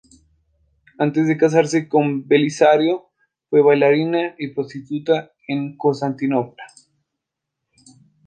[0.97, 3.11] Antes de casarse con Belisario
[3.51, 6.63] fue bailarina y prostituta en Constantinopla.